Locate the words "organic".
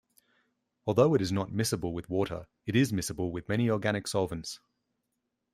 3.69-4.07